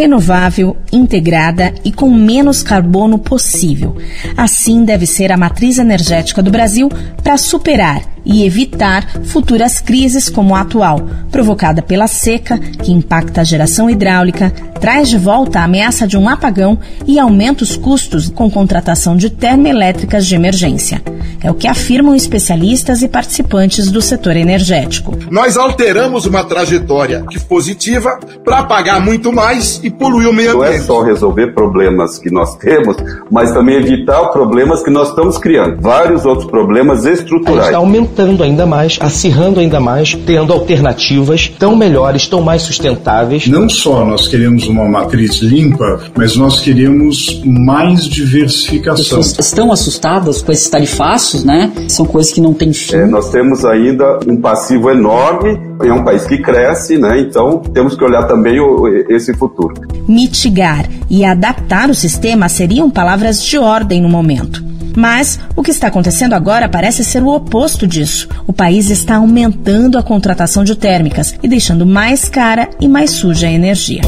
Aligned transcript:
renovável, 0.00 0.78
integrada 0.90 1.74
e 1.84 1.92
com 1.92 2.10
menos 2.10 2.62
carbono 2.62 3.18
possível. 3.18 3.98
Assim 4.34 4.82
deve 4.82 5.04
ser 5.06 5.30
a 5.30 5.36
matriz 5.36 5.76
energética 5.76 6.42
do 6.42 6.50
Brasil 6.50 6.88
para 7.22 7.36
superar 7.36 8.00
e 8.24 8.44
evitar 8.44 9.06
futuras 9.24 9.78
crises 9.78 10.30
como 10.30 10.54
a 10.54 10.60
atual, 10.60 11.00
provocada 11.30 11.82
pela 11.82 12.06
seca, 12.06 12.58
que 12.58 12.92
impacta 12.92 13.42
a 13.42 13.44
geração 13.44 13.90
hidráulica, 13.90 14.50
traz 14.80 15.08
de 15.08 15.18
volta 15.18 15.60
a 15.60 15.64
ameaça 15.64 16.06
de 16.06 16.16
um 16.16 16.28
apagão 16.28 16.78
e 17.06 17.18
aumenta 17.18 17.62
os 17.62 17.76
custos 17.76 18.30
com 18.30 18.50
contratação 18.50 19.16
de 19.16 19.28
termoelétricas 19.28 20.26
de 20.26 20.34
emergência. 20.34 21.02
É 21.42 21.50
o 21.50 21.54
que 21.54 21.66
afirmam 21.66 22.14
especialistas 22.14 23.02
e 23.02 23.08
participantes 23.08 23.90
do 23.90 24.02
setor 24.02 24.36
energético. 24.36 25.16
Nós 25.30 25.56
alteramos 25.56 26.26
uma 26.26 26.44
trajetória 26.44 27.24
positiva 27.48 28.20
para 28.44 28.64
pagar 28.64 29.00
muito 29.00 29.32
mais 29.32 29.80
e 29.82 29.89
poluir 29.90 30.28
o 30.28 30.32
meio 30.32 30.50
ambiente. 30.50 30.70
Não 30.70 30.74
é 30.74 30.78
só 30.80 31.02
resolver 31.02 31.48
problemas 31.48 32.18
que 32.18 32.30
nós 32.30 32.56
temos, 32.56 32.96
mas 33.30 33.52
também 33.52 33.76
evitar 33.76 34.28
problemas 34.28 34.82
que 34.82 34.90
nós 34.90 35.08
estamos 35.08 35.38
criando. 35.38 35.80
Vários 35.80 36.24
outros 36.24 36.50
problemas 36.50 37.04
estruturais. 37.04 37.66
Está 37.66 37.78
aumentando 37.78 38.42
ainda 38.42 38.66
mais, 38.66 38.98
acirrando 39.00 39.60
ainda 39.60 39.80
mais, 39.80 40.14
tendo 40.14 40.52
alternativas 40.52 41.48
tão 41.58 41.76
melhores, 41.76 42.26
tão 42.28 42.42
mais 42.42 42.62
sustentáveis. 42.62 43.46
Não 43.46 43.68
só 43.68 44.04
nós 44.04 44.28
queremos 44.28 44.66
uma 44.66 44.88
matriz 44.88 45.40
limpa, 45.40 46.00
mas 46.16 46.36
nós 46.36 46.60
queremos 46.60 47.42
mais 47.44 48.04
diversificação. 48.04 49.20
As 49.20 49.32
pessoas 49.32 49.38
estão 49.38 49.72
assustadas 49.72 50.42
com 50.42 50.52
esses 50.52 50.68
tarifaços, 50.68 51.44
né? 51.44 51.72
São 51.88 52.06
coisas 52.06 52.32
que 52.32 52.40
não 52.40 52.52
têm 52.52 52.72
fim. 52.72 52.96
É, 52.96 53.06
nós 53.06 53.30
temos 53.30 53.64
ainda 53.64 54.20
um 54.26 54.36
passivo 54.36 54.90
enorme, 54.90 55.69
é 55.82 55.92
um 55.92 56.04
país 56.04 56.26
que 56.26 56.38
cresce, 56.38 56.98
né? 56.98 57.20
Então 57.20 57.58
temos 57.58 57.96
que 57.96 58.04
olhar 58.04 58.24
também 58.24 58.60
o, 58.60 58.86
esse 59.08 59.34
futuro. 59.34 59.74
Mitigar 60.08 60.86
e 61.08 61.24
adaptar 61.24 61.90
o 61.90 61.94
sistema 61.94 62.48
seriam 62.48 62.90
palavras 62.90 63.42
de 63.42 63.58
ordem 63.58 64.00
no 64.00 64.08
momento. 64.08 64.70
Mas 64.96 65.38
o 65.54 65.62
que 65.62 65.70
está 65.70 65.86
acontecendo 65.86 66.34
agora 66.34 66.68
parece 66.68 67.04
ser 67.04 67.22
o 67.22 67.28
oposto 67.28 67.86
disso. 67.86 68.28
O 68.46 68.52
país 68.52 68.90
está 68.90 69.16
aumentando 69.16 69.96
a 69.96 70.02
contratação 70.02 70.64
de 70.64 70.74
térmicas 70.74 71.34
e 71.42 71.48
deixando 71.48 71.86
mais 71.86 72.28
cara 72.28 72.68
e 72.80 72.88
mais 72.88 73.10
suja 73.10 73.46
a 73.46 73.52
energia. 73.52 74.02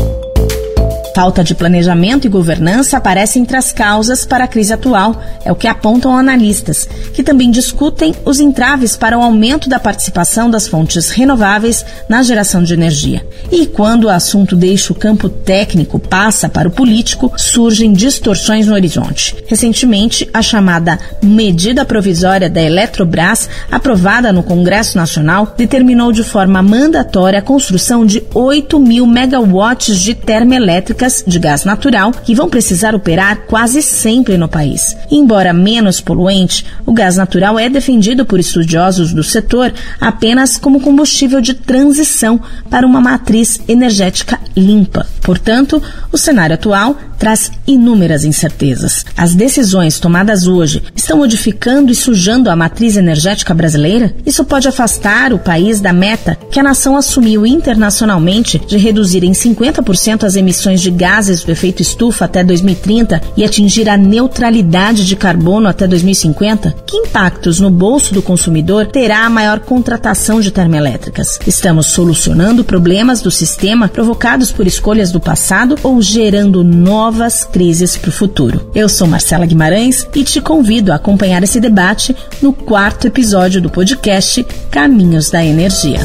Falta 1.14 1.44
de 1.44 1.54
planejamento 1.54 2.26
e 2.26 2.30
governança 2.30 2.96
aparece 2.96 3.38
entre 3.38 3.54
as 3.54 3.70
causas 3.70 4.24
para 4.24 4.44
a 4.44 4.48
crise 4.48 4.72
atual, 4.72 5.20
é 5.44 5.52
o 5.52 5.54
que 5.54 5.68
apontam 5.68 6.16
analistas, 6.16 6.88
que 7.12 7.22
também 7.22 7.50
discutem 7.50 8.14
os 8.24 8.40
entraves 8.40 8.96
para 8.96 9.18
o 9.18 9.22
aumento 9.22 9.68
da 9.68 9.78
participação 9.78 10.48
das 10.48 10.66
fontes 10.66 11.10
renováveis 11.10 11.84
na 12.08 12.22
geração 12.22 12.62
de 12.62 12.72
energia. 12.72 13.26
E 13.50 13.66
quando 13.66 14.04
o 14.04 14.08
assunto 14.08 14.56
deixa 14.56 14.90
o 14.90 14.96
campo 14.96 15.28
técnico, 15.28 15.98
passa 15.98 16.48
para 16.48 16.68
o 16.68 16.72
político, 16.72 17.30
surgem 17.36 17.92
distorções 17.92 18.66
no 18.66 18.72
horizonte. 18.72 19.36
Recentemente, 19.46 20.28
a 20.32 20.40
chamada 20.40 20.98
medida 21.22 21.84
provisória 21.84 22.48
da 22.48 22.62
Eletrobras, 22.62 23.50
aprovada 23.70 24.32
no 24.32 24.42
Congresso 24.42 24.96
Nacional, 24.96 25.52
determinou 25.58 26.10
de 26.10 26.24
forma 26.24 26.62
mandatória 26.62 27.38
a 27.38 27.42
construção 27.42 28.06
de 28.06 28.22
8 28.32 28.80
mil 28.80 29.06
megawatts 29.06 29.98
de 29.98 30.14
termoelétrica 30.14 31.01
de 31.26 31.38
gás 31.38 31.64
natural 31.64 32.12
que 32.12 32.34
vão 32.34 32.48
precisar 32.48 32.94
operar 32.94 33.38
quase 33.48 33.82
sempre 33.82 34.36
no 34.36 34.48
país. 34.48 34.96
Embora 35.10 35.52
menos 35.52 36.00
poluente, 36.00 36.64
o 36.86 36.92
gás 36.92 37.16
natural 37.16 37.58
é 37.58 37.68
defendido 37.68 38.24
por 38.24 38.38
estudiosos 38.38 39.12
do 39.12 39.24
setor 39.24 39.72
apenas 40.00 40.56
como 40.56 40.80
combustível 40.80 41.40
de 41.40 41.54
transição 41.54 42.40
para 42.70 42.86
uma 42.86 43.00
matriz 43.00 43.60
energética 43.66 44.38
limpa. 44.56 45.06
Portanto, 45.22 45.82
o 46.12 46.18
cenário 46.18 46.54
atual 46.54 46.96
traz 47.18 47.52
inúmeras 47.66 48.24
incertezas. 48.24 49.04
As 49.16 49.34
decisões 49.34 50.00
tomadas 50.00 50.48
hoje 50.48 50.82
estão 50.94 51.18
modificando 51.18 51.92
e 51.92 51.94
sujando 51.94 52.50
a 52.50 52.56
matriz 52.56 52.96
energética 52.96 53.54
brasileira? 53.54 54.12
Isso 54.26 54.44
pode 54.44 54.66
afastar 54.66 55.32
o 55.32 55.38
país 55.38 55.80
da 55.80 55.92
meta 55.92 56.36
que 56.50 56.58
a 56.58 56.62
nação 56.64 56.96
assumiu 56.96 57.46
internacionalmente 57.46 58.58
de 58.58 58.76
reduzir 58.76 59.22
em 59.22 59.30
50% 59.30 60.24
as 60.24 60.34
emissões 60.34 60.80
de 60.80 60.90
gases 60.92 61.42
do 61.42 61.50
efeito 61.50 61.82
estufa 61.82 62.26
até 62.26 62.44
2030 62.44 63.20
e 63.36 63.44
atingir 63.44 63.88
a 63.88 63.96
neutralidade 63.96 65.06
de 65.06 65.16
carbono 65.16 65.68
até 65.68 65.86
2050? 65.86 66.74
Que 66.86 66.96
impactos 66.96 67.58
no 67.58 67.70
bolso 67.70 68.14
do 68.14 68.22
consumidor 68.22 68.86
terá 68.86 69.24
a 69.24 69.30
maior 69.30 69.60
contratação 69.60 70.40
de 70.40 70.50
termoelétricas? 70.50 71.38
Estamos 71.46 71.86
solucionando 71.86 72.64
problemas 72.64 73.20
do 73.20 73.30
sistema 73.30 73.88
provocados 73.88 74.52
por 74.52 74.66
escolhas 74.66 75.10
do 75.10 75.20
passado 75.20 75.76
ou 75.82 76.00
gerando 76.00 76.62
novas 76.62 77.44
crises 77.44 77.96
para 77.96 78.10
o 78.10 78.12
futuro. 78.12 78.70
Eu 78.74 78.88
sou 78.88 79.06
Marcela 79.06 79.46
Guimarães 79.46 80.06
e 80.14 80.24
te 80.24 80.40
convido 80.40 80.92
a 80.92 80.96
acompanhar 80.96 81.42
esse 81.42 81.60
debate 81.60 82.14
no 82.40 82.52
quarto 82.52 83.06
episódio 83.06 83.60
do 83.60 83.70
podcast 83.70 84.46
Caminhos 84.70 85.30
da 85.30 85.44
Energia. 85.44 86.00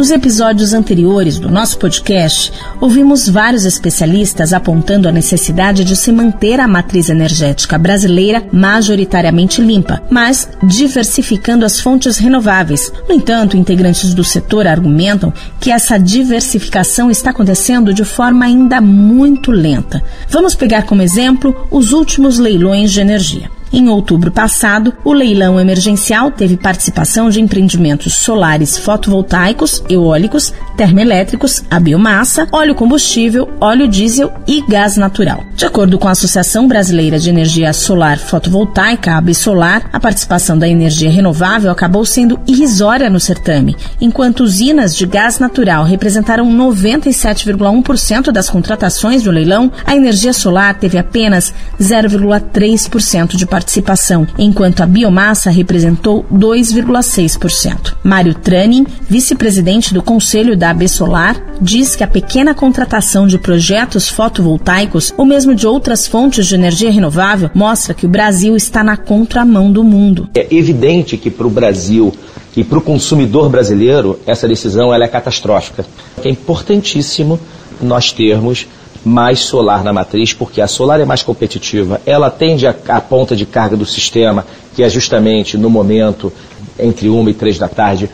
Nos 0.00 0.10
episódios 0.10 0.72
anteriores 0.72 1.38
do 1.38 1.50
nosso 1.50 1.78
podcast, 1.78 2.50
ouvimos 2.80 3.28
vários 3.28 3.66
especialistas 3.66 4.54
apontando 4.54 5.06
a 5.06 5.12
necessidade 5.12 5.84
de 5.84 5.94
se 5.94 6.10
manter 6.10 6.58
a 6.58 6.66
matriz 6.66 7.10
energética 7.10 7.76
brasileira 7.76 8.42
majoritariamente 8.50 9.60
limpa, 9.60 10.02
mas 10.10 10.48
diversificando 10.62 11.66
as 11.66 11.78
fontes 11.78 12.16
renováveis. 12.16 12.90
No 13.06 13.14
entanto, 13.14 13.58
integrantes 13.58 14.14
do 14.14 14.24
setor 14.24 14.66
argumentam 14.66 15.34
que 15.60 15.70
essa 15.70 15.98
diversificação 15.98 17.10
está 17.10 17.28
acontecendo 17.28 17.92
de 17.92 18.02
forma 18.02 18.46
ainda 18.46 18.80
muito 18.80 19.50
lenta. 19.50 20.02
Vamos 20.30 20.54
pegar 20.54 20.84
como 20.84 21.02
exemplo 21.02 21.68
os 21.70 21.92
últimos 21.92 22.38
leilões 22.38 22.90
de 22.90 23.02
energia. 23.02 23.59
Em 23.72 23.88
outubro 23.88 24.32
passado, 24.32 24.92
o 25.04 25.12
leilão 25.12 25.60
emergencial 25.60 26.32
teve 26.32 26.56
participação 26.56 27.30
de 27.30 27.40
empreendimentos 27.40 28.14
solares 28.14 28.76
fotovoltaicos, 28.76 29.80
eólicos, 29.88 30.52
termoelétricos, 30.76 31.62
a 31.70 31.78
biomassa, 31.78 32.48
óleo 32.50 32.74
combustível, 32.74 33.48
óleo 33.60 33.86
diesel 33.86 34.32
e 34.44 34.60
gás 34.62 34.96
natural. 34.96 35.44
De 35.54 35.64
acordo 35.64 35.98
com 35.98 36.08
a 36.08 36.12
Associação 36.12 36.66
Brasileira 36.66 37.16
de 37.16 37.30
Energia 37.30 37.72
Solar 37.72 38.18
Fotovoltaica, 38.18 39.14
Absolar, 39.14 39.88
a 39.92 40.00
participação 40.00 40.58
da 40.58 40.68
energia 40.68 41.10
renovável 41.10 41.70
acabou 41.70 42.04
sendo 42.04 42.40
irrisória 42.48 43.08
no 43.08 43.20
certame, 43.20 43.76
enquanto 44.00 44.40
usinas 44.40 44.96
de 44.96 45.06
gás 45.06 45.38
natural 45.38 45.84
representaram 45.84 46.50
97,1% 46.50 48.32
das 48.32 48.50
contratações 48.50 49.22
do 49.22 49.30
leilão, 49.30 49.70
a 49.86 49.94
energia 49.94 50.32
solar 50.32 50.74
teve 50.74 50.98
apenas 50.98 51.54
0,3% 51.78 53.36
de 53.36 53.46
participação 53.46 53.59
participação, 53.60 54.26
enquanto 54.38 54.80
a 54.80 54.86
biomassa 54.86 55.50
representou 55.50 56.24
2,6%. 56.32 57.94
Mário 58.02 58.34
Tranin, 58.34 58.86
vice-presidente 59.06 59.92
do 59.92 60.02
Conselho 60.02 60.56
da 60.56 60.70
AB 60.70 60.88
Solar, 60.88 61.36
diz 61.60 61.94
que 61.94 62.02
a 62.02 62.08
pequena 62.08 62.54
contratação 62.54 63.26
de 63.26 63.38
projetos 63.38 64.08
fotovoltaicos, 64.08 65.12
ou 65.14 65.26
mesmo 65.26 65.54
de 65.54 65.66
outras 65.66 66.06
fontes 66.06 66.46
de 66.46 66.54
energia 66.54 66.90
renovável, 66.90 67.50
mostra 67.54 67.92
que 67.92 68.06
o 68.06 68.08
Brasil 68.08 68.56
está 68.56 68.82
na 68.82 68.96
contramão 68.96 69.70
do 69.70 69.84
mundo. 69.84 70.30
É 70.34 70.46
evidente 70.50 71.18
que 71.18 71.30
para 71.30 71.46
o 71.46 71.50
Brasil 71.50 72.14
e 72.56 72.64
para 72.64 72.78
o 72.78 72.82
consumidor 72.82 73.50
brasileiro 73.50 74.18
essa 74.26 74.48
decisão 74.48 74.92
ela 74.92 75.04
é 75.04 75.08
catastrófica. 75.08 75.84
É 76.24 76.30
importantíssimo 76.30 77.38
nós 77.82 78.10
termos 78.10 78.66
mais 79.04 79.40
solar 79.40 79.82
na 79.82 79.92
matriz, 79.92 80.32
porque 80.32 80.60
a 80.60 80.66
solar 80.66 81.00
é 81.00 81.04
mais 81.04 81.22
competitiva, 81.22 82.00
ela 82.04 82.26
atende 82.26 82.66
a, 82.66 82.74
a 82.88 83.00
ponta 83.00 83.34
de 83.34 83.46
carga 83.46 83.76
do 83.76 83.86
sistema, 83.86 84.46
que 84.74 84.82
é 84.82 84.88
justamente 84.88 85.56
no 85.56 85.70
momento 85.70 86.32
entre 86.78 87.08
uma 87.08 87.30
e 87.30 87.34
três 87.34 87.58
da 87.58 87.68
tarde, 87.68 88.10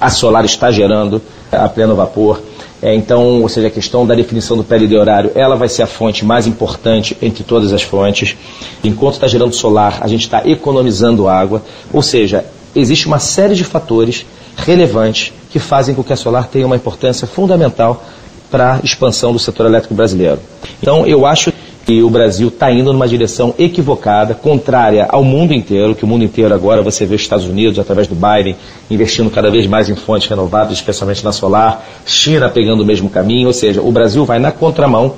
a 0.00 0.10
solar 0.10 0.44
está 0.44 0.70
gerando 0.70 1.20
a 1.50 1.68
pleno 1.68 1.94
vapor. 1.94 2.40
É, 2.82 2.94
então, 2.94 3.42
ou 3.42 3.48
seja, 3.48 3.66
a 3.66 3.70
questão 3.70 4.06
da 4.06 4.14
definição 4.14 4.56
do 4.56 4.64
de 4.64 4.96
horário, 4.96 5.30
ela 5.34 5.54
vai 5.54 5.68
ser 5.68 5.82
a 5.82 5.86
fonte 5.86 6.24
mais 6.24 6.46
importante 6.46 7.16
entre 7.20 7.44
todas 7.44 7.74
as 7.74 7.82
fontes. 7.82 8.34
Enquanto 8.82 9.14
está 9.14 9.28
gerando 9.28 9.54
solar, 9.54 9.98
a 10.00 10.08
gente 10.08 10.22
está 10.22 10.42
economizando 10.46 11.28
água, 11.28 11.62
ou 11.92 12.00
seja, 12.00 12.44
existe 12.74 13.06
uma 13.06 13.18
série 13.18 13.54
de 13.54 13.64
fatores 13.64 14.24
relevantes 14.56 15.32
que 15.50 15.58
fazem 15.58 15.94
com 15.94 16.02
que 16.02 16.12
a 16.12 16.16
solar 16.16 16.48
tenha 16.48 16.66
uma 16.66 16.76
importância 16.76 17.26
fundamental 17.26 18.02
para 18.50 18.74
a 18.74 18.80
expansão 18.82 19.32
do 19.32 19.38
setor 19.38 19.66
elétrico 19.66 19.94
brasileiro. 19.94 20.38
Então, 20.80 21.06
eu 21.06 21.24
acho 21.24 21.52
que 21.86 22.02
o 22.02 22.10
Brasil 22.10 22.48
está 22.48 22.70
indo 22.70 22.92
numa 22.92 23.08
direção 23.08 23.54
equivocada, 23.58 24.34
contrária 24.34 25.06
ao 25.08 25.24
mundo 25.24 25.52
inteiro, 25.52 25.94
que 25.94 26.04
o 26.04 26.06
mundo 26.06 26.24
inteiro 26.24 26.54
agora 26.54 26.82
você 26.82 27.06
vê 27.06 27.14
os 27.14 27.22
Estados 27.22 27.46
Unidos, 27.46 27.78
através 27.78 28.06
do 28.06 28.14
Biden, 28.14 28.56
investindo 28.90 29.30
cada 29.30 29.50
vez 29.50 29.66
mais 29.66 29.88
em 29.88 29.96
fontes 29.96 30.28
renováveis, 30.28 30.78
especialmente 30.78 31.24
na 31.24 31.32
solar, 31.32 31.84
China 32.06 32.48
pegando 32.48 32.82
o 32.82 32.86
mesmo 32.86 33.08
caminho, 33.08 33.48
ou 33.48 33.52
seja, 33.52 33.80
o 33.80 33.90
Brasil 33.90 34.24
vai 34.24 34.38
na 34.38 34.52
contramão 34.52 35.14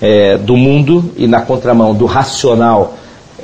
é, 0.00 0.36
do 0.36 0.56
mundo 0.56 1.12
e 1.16 1.26
na 1.26 1.40
contramão 1.40 1.94
do 1.94 2.06
racional 2.06 2.94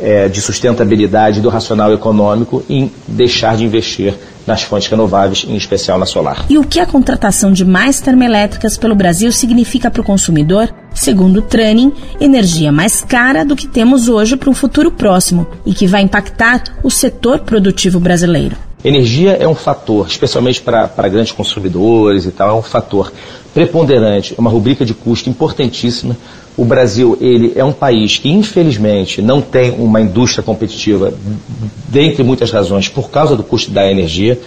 é, 0.00 0.28
de 0.28 0.40
sustentabilidade 0.40 1.40
do 1.40 1.48
racional 1.48 1.92
econômico 1.92 2.64
em 2.68 2.90
deixar 3.06 3.56
de 3.56 3.64
investir 3.64 4.14
nas 4.46 4.62
fontes 4.62 4.88
renováveis, 4.88 5.44
em 5.48 5.56
especial 5.56 5.98
na 5.98 6.06
solar. 6.06 6.44
E 6.48 6.58
o 6.58 6.64
que 6.64 6.80
a 6.80 6.86
contratação 6.86 7.52
de 7.52 7.64
mais 7.64 8.00
termoelétricas 8.00 8.76
pelo 8.76 8.94
Brasil 8.94 9.32
significa 9.32 9.90
para 9.90 10.00
o 10.00 10.04
consumidor? 10.04 10.72
Segundo 10.94 11.38
o 11.38 11.42
Training, 11.42 11.92
energia 12.20 12.70
mais 12.70 13.02
cara 13.02 13.44
do 13.44 13.56
que 13.56 13.66
temos 13.66 14.08
hoje 14.08 14.36
para 14.36 14.50
um 14.50 14.54
futuro 14.54 14.90
próximo 14.92 15.46
e 15.66 15.74
que 15.74 15.86
vai 15.86 16.02
impactar 16.02 16.62
o 16.82 16.90
setor 16.90 17.40
produtivo 17.40 17.98
brasileiro. 17.98 18.56
Energia 18.84 19.32
é 19.32 19.48
um 19.48 19.54
fator, 19.54 20.06
especialmente 20.06 20.60
para 20.60 21.08
grandes 21.08 21.32
consumidores 21.32 22.26
e 22.26 22.30
tal, 22.30 22.50
é 22.50 22.52
um 22.52 22.62
fator 22.62 23.10
preponderante, 23.54 24.34
é 24.36 24.40
uma 24.40 24.50
rubrica 24.50 24.84
de 24.84 24.92
custo 24.92 25.30
importantíssima. 25.30 26.14
O 26.56 26.64
Brasil, 26.64 27.18
ele 27.20 27.52
é 27.56 27.64
um 27.64 27.72
país 27.72 28.18
que, 28.18 28.30
infelizmente, 28.30 29.20
não 29.20 29.40
tem 29.40 29.72
uma 29.72 30.00
indústria 30.00 30.42
competitiva, 30.42 31.12
dentre 31.88 32.22
muitas 32.22 32.50
razões, 32.50 32.88
por 32.88 33.10
causa 33.10 33.34
do 33.34 33.42
custo 33.42 33.72
da 33.72 33.90
energia. 33.90 34.38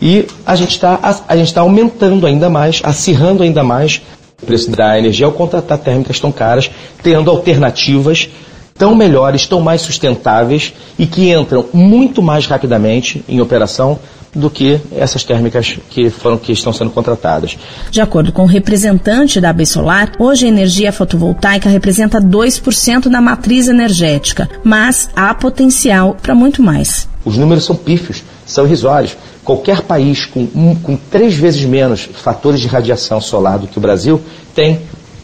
E 0.00 0.26
a 0.46 0.56
gente 0.56 0.70
está 0.70 0.96
tá 0.96 1.60
aumentando 1.60 2.26
ainda 2.26 2.48
mais, 2.48 2.80
acirrando 2.82 3.42
ainda 3.42 3.62
mais 3.62 4.00
o 4.42 4.46
preço 4.46 4.70
da 4.70 4.98
energia 4.98 5.26
ao 5.26 5.32
contratar 5.32 5.78
térmicas 5.78 6.18
tão 6.18 6.32
caras, 6.32 6.70
tendo 7.02 7.30
alternativas 7.30 8.28
tão 8.76 8.94
melhores, 8.94 9.46
tão 9.46 9.60
mais 9.60 9.82
sustentáveis 9.82 10.72
e 10.98 11.06
que 11.06 11.32
entram 11.32 11.66
muito 11.72 12.22
mais 12.22 12.46
rapidamente 12.46 13.22
em 13.28 13.40
operação 13.40 13.98
do 14.34 14.48
que 14.48 14.80
essas 14.92 15.24
térmicas 15.24 15.78
que 15.90 16.08
foram 16.08 16.38
que 16.38 16.52
estão 16.52 16.72
sendo 16.72 16.90
contratadas. 16.90 17.58
De 17.90 18.00
acordo 18.00 18.32
com 18.32 18.42
o 18.42 18.46
representante 18.46 19.40
da 19.40 19.50
AB 19.50 19.66
Solar, 19.66 20.12
hoje 20.18 20.46
a 20.46 20.48
energia 20.48 20.92
fotovoltaica 20.92 21.68
representa 21.68 22.20
2% 22.20 23.08
da 23.08 23.20
matriz 23.20 23.68
energética, 23.68 24.48
mas 24.64 25.10
há 25.14 25.34
potencial 25.34 26.16
para 26.20 26.34
muito 26.34 26.62
mais. 26.62 27.08
Os 27.24 27.36
números 27.36 27.64
são 27.64 27.76
pífios, 27.76 28.22
são 28.46 28.66
irrisórios. 28.66 29.16
Qualquer 29.44 29.82
país 29.82 30.24
com, 30.24 30.48
um, 30.54 30.74
com 30.74 30.96
três 30.96 31.34
vezes 31.34 31.64
menos 31.64 32.08
fatores 32.14 32.60
de 32.60 32.68
radiação 32.68 33.20
solar 33.20 33.58
do 33.58 33.66
que 33.66 33.78
o 33.78 33.80
Brasil 33.80 34.20
tem 34.54 34.80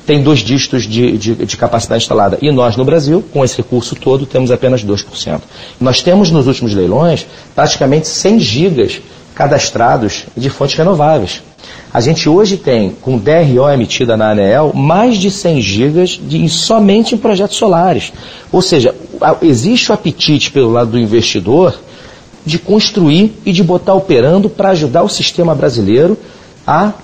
tem 0.08 0.22
dois 0.22 0.38
dígitos 0.38 0.84
de, 0.84 1.18
de, 1.18 1.34
de, 1.34 1.56
capacidade 1.58 2.02
instalada. 2.02 2.38
E 2.40 2.50
nós, 2.50 2.78
no 2.78 2.84
Brasil, 2.84 3.22
com 3.30 3.44
esse 3.44 3.58
recurso 3.58 3.94
todo, 3.94 4.24
temos 4.24 4.50
apenas 4.50 4.82
2%. 4.82 5.42
Nós 5.78 6.02
temos, 6.02 6.30
nos 6.30 6.46
últimos 6.46 6.72
leilões, 6.72 7.26
praticamente 7.54 8.08
100 8.08 8.40
gigas 8.40 9.02
cadastrados 9.34 10.24
de 10.34 10.48
fontes 10.48 10.76
renováveis. 10.76 11.42
A 11.92 12.00
gente 12.00 12.26
hoje 12.26 12.56
tem, 12.56 12.96
com 13.02 13.18
DRO 13.18 13.68
emitida 13.70 14.16
na 14.16 14.30
ANEEL, 14.30 14.72
mais 14.74 15.18
de 15.18 15.30
100 15.30 15.60
gigas 15.60 16.18
de, 16.22 16.48
somente 16.48 17.14
em 17.14 17.18
projetos 17.18 17.58
solares. 17.58 18.10
Ou 18.50 18.62
seja, 18.62 18.94
existe 19.42 19.90
o 19.90 19.94
apetite 19.94 20.50
pelo 20.50 20.72
lado 20.72 20.92
do 20.92 20.98
investidor 20.98 21.78
de 22.46 22.58
construir 22.58 23.38
e 23.44 23.52
de 23.52 23.62
botar 23.62 23.92
operando 23.92 24.48
para 24.48 24.70
ajudar 24.70 25.02
o 25.02 25.08
sistema 25.10 25.54
brasileiro 25.54 26.16
a 26.66 26.94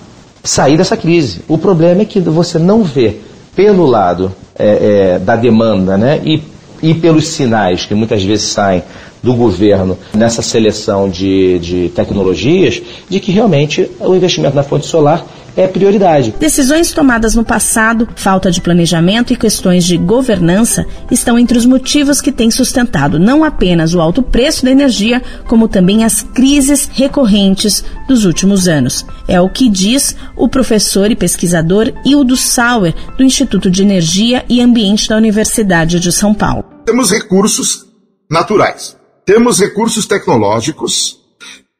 sair 0.45 0.77
dessa 0.77 0.95
crise. 0.95 1.41
O 1.47 1.57
problema 1.57 2.03
é 2.03 2.05
que 2.05 2.19
você 2.21 2.57
não 2.57 2.83
vê 2.83 3.17
pelo 3.55 3.85
lado 3.85 4.31
é, 4.57 5.15
é, 5.15 5.19
da 5.19 5.35
demanda 5.35 5.97
né, 5.97 6.21
e, 6.23 6.41
e 6.81 6.93
pelos 6.93 7.27
sinais 7.27 7.85
que 7.85 7.93
muitas 7.93 8.23
vezes 8.23 8.45
saem 8.47 8.83
do 9.23 9.33
governo 9.33 9.97
nessa 10.13 10.41
seleção 10.43 11.09
de, 11.09 11.57
de 11.59 11.89
tecnologias, 11.89 12.81
de 13.09 13.19
que 13.19 13.31
realmente 13.31 13.89
o 13.99 14.13
investimento 14.15 14.55
na 14.55 14.61
fonte 14.63 14.85
solar 14.85 15.25
é 15.55 15.67
prioridade. 15.67 16.35
Decisões 16.39 16.91
tomadas 16.91 17.35
no 17.35 17.43
passado, 17.43 18.07
falta 18.15 18.51
de 18.51 18.61
planejamento 18.61 19.31
e 19.31 19.37
questões 19.37 19.85
de 19.85 19.97
governança 19.97 20.85
estão 21.09 21.39
entre 21.39 21.57
os 21.57 21.65
motivos 21.65 22.21
que 22.21 22.31
têm 22.31 22.51
sustentado 22.51 23.19
não 23.19 23.43
apenas 23.43 23.93
o 23.93 24.01
alto 24.01 24.21
preço 24.21 24.65
da 24.65 24.71
energia, 24.71 25.21
como 25.47 25.67
também 25.67 26.03
as 26.03 26.21
crises 26.21 26.89
recorrentes 26.91 27.83
dos 28.07 28.25
últimos 28.25 28.67
anos. 28.67 29.05
É 29.27 29.39
o 29.39 29.49
que 29.49 29.69
diz 29.69 30.15
o 30.35 30.47
professor 30.47 31.11
e 31.11 31.15
pesquisador 31.15 31.91
Hildo 32.05 32.35
Sauer, 32.35 32.93
do 33.17 33.23
Instituto 33.23 33.69
de 33.69 33.81
Energia 33.81 34.43
e 34.49 34.61
Ambiente 34.61 35.07
da 35.07 35.17
Universidade 35.17 35.99
de 35.99 36.11
São 36.11 36.33
Paulo. 36.33 36.65
Temos 36.85 37.11
recursos 37.11 37.85
naturais, 38.29 38.95
temos 39.25 39.59
recursos 39.59 40.05
tecnológicos, 40.05 41.17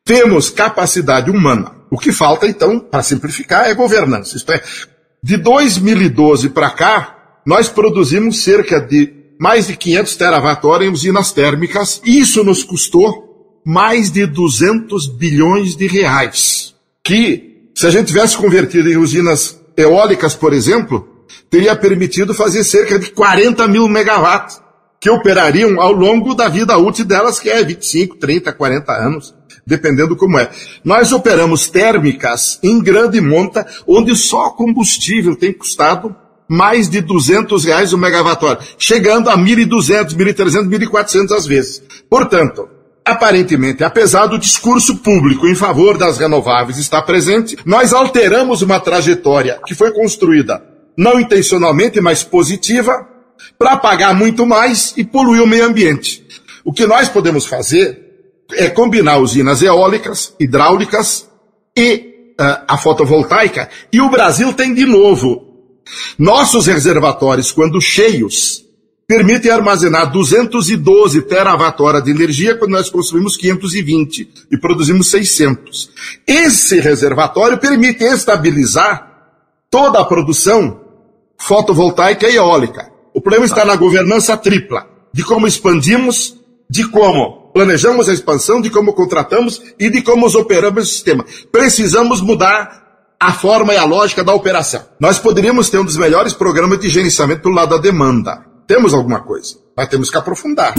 temos 0.04 0.50
capacidade 0.50 1.30
humana. 1.30 1.75
O 1.89 1.97
que 1.97 2.11
falta, 2.11 2.47
então, 2.47 2.79
para 2.79 3.03
simplificar, 3.03 3.69
é 3.69 3.73
governança. 3.73 4.37
Isto 4.37 4.51
é, 4.51 4.61
de 5.23 5.37
2012 5.37 6.49
para 6.49 6.69
cá, 6.69 7.15
nós 7.45 7.69
produzimos 7.69 8.43
cerca 8.43 8.79
de 8.79 9.13
mais 9.39 9.67
de 9.67 9.75
500 9.75 10.15
terawatt-hora 10.15 10.85
em 10.85 10.89
usinas 10.89 11.31
térmicas. 11.31 12.01
E 12.05 12.19
isso 12.19 12.43
nos 12.43 12.63
custou 12.63 13.61
mais 13.65 14.11
de 14.11 14.25
200 14.25 15.07
bilhões 15.07 15.75
de 15.75 15.87
reais. 15.87 16.73
Que, 17.03 17.69
se 17.75 17.85
a 17.85 17.89
gente 17.89 18.07
tivesse 18.07 18.38
convertido 18.38 18.89
em 18.89 18.97
usinas 18.97 19.59
eólicas, 19.75 20.35
por 20.35 20.53
exemplo, 20.53 21.07
teria 21.49 21.75
permitido 21.75 22.33
fazer 22.33 22.63
cerca 22.63 22.97
de 22.97 23.11
40 23.11 23.67
mil 23.67 23.88
megawatts, 23.88 24.61
que 24.99 25.09
operariam 25.09 25.79
ao 25.79 25.91
longo 25.91 26.33
da 26.33 26.47
vida 26.47 26.77
útil 26.77 27.05
delas, 27.05 27.39
que 27.39 27.49
é 27.49 27.63
25, 27.63 28.15
30, 28.17 28.53
40 28.53 28.91
anos 28.93 29.35
dependendo 29.65 30.15
como 30.15 30.38
é. 30.39 30.50
Nós 30.83 31.12
operamos 31.12 31.67
térmicas 31.67 32.59
em 32.62 32.81
grande 32.81 33.19
monta, 33.19 33.65
onde 33.88 34.15
só 34.15 34.51
combustível 34.51 35.35
tem 35.35 35.51
custado 35.51 36.15
mais 36.47 36.88
de 36.88 37.01
200 37.01 37.65
reais 37.65 37.91
o 37.91 37.97
megawatt-hora, 37.97 38.59
chegando 38.77 39.29
a 39.29 39.38
1.200, 39.38 40.15
1.300, 40.15 40.69
1.400 40.69 41.31
às 41.31 41.47
vezes. 41.47 41.81
Portanto, 42.07 42.69
aparentemente, 43.03 43.83
apesar 43.83 44.27
do 44.27 44.38
discurso 44.38 44.97
público 44.97 45.47
em 45.47 45.56
favor 45.56 45.97
das 45.97 46.17
renováveis 46.17 46.77
estar 46.77 47.01
presente, 47.01 47.57
nós 47.65 47.94
alteramos 47.94 48.62
uma 48.62 48.79
trajetória 48.79 49.59
que 49.65 49.73
foi 49.73 49.91
construída 49.91 50.62
não 50.97 51.19
intencionalmente, 51.19 52.00
mas 52.00 52.23
positiva, 52.23 53.07
para 53.57 53.77
pagar 53.77 54.13
muito 54.13 54.45
mais 54.45 54.94
e 54.95 55.03
poluir 55.03 55.41
o 55.41 55.47
meio 55.47 55.65
ambiente. 55.65 56.25
O 56.63 56.71
que 56.71 56.88
nós 56.88 57.09
podemos 57.09 57.45
fazer 57.45 58.04
é 58.53 58.69
combinar 58.69 59.18
usinas 59.18 59.62
eólicas, 59.62 60.33
hidráulicas 60.39 61.27
e 61.75 62.33
uh, 62.39 62.63
a 62.68 62.77
fotovoltaica. 62.77 63.69
E 63.92 64.00
o 64.01 64.09
Brasil 64.09 64.53
tem 64.53 64.74
de 64.74 64.86
novo. 64.86 65.44
Nossos 66.18 66.68
reservatórios, 66.68 67.51
quando 67.51 67.81
cheios, 67.81 68.63
permitem 69.07 69.51
armazenar 69.51 70.12
212 70.12 71.21
terawatt-hora 71.24 72.01
de 72.01 72.12
energia 72.12 72.56
quando 72.56 72.71
nós 72.71 72.89
consumimos 72.89 73.38
520 73.38 74.48
e 74.51 74.57
produzimos 74.57 75.12
600. 75.12 75.91
Esse 76.25 76.79
reservatório 76.79 77.58
permite 77.58 78.03
estabilizar 78.03 79.12
toda 79.69 80.00
a 80.00 80.05
produção 80.05 80.81
fotovoltaica 81.38 82.27
e 82.27 82.36
eólica. 82.36 82.91
O 83.13 83.22
problema 83.22 83.46
está 83.46 83.63
na 83.63 83.75
governança 83.75 84.36
tripla, 84.36 84.88
de 85.13 85.24
como 85.24 85.48
expandimos, 85.48 86.36
de 86.69 86.88
como 86.89 87.44
planejamos 87.55 88.09
a 88.09 88.13
expansão, 88.13 88.59
de 88.59 88.69
como 88.69 88.91
contratamos 88.91 89.62
e 89.79 89.89
de 89.89 90.01
como 90.01 90.27
operamos 90.27 90.83
o 90.83 90.91
sistema. 90.91 91.24
Precisamos 91.53 92.19
mudar 92.19 92.83
a 93.17 93.31
forma 93.31 93.74
e 93.74 93.77
a 93.77 93.85
lógica 93.85 94.25
da 94.25 94.33
operação. 94.33 94.83
Nós 95.00 95.19
poderíamos 95.19 95.69
ter 95.69 95.79
um 95.79 95.85
dos 95.85 95.95
melhores 95.95 96.33
programas 96.33 96.79
de 96.81 96.89
gerenciamento 96.89 97.43
pelo 97.43 97.55
lado 97.55 97.69
da 97.69 97.77
demanda. 97.77 98.43
Temos 98.67 98.93
alguma 98.93 99.21
coisa, 99.21 99.55
mas 99.75 99.88
temos 99.88 100.09
que 100.09 100.17
aprofundar. 100.17 100.74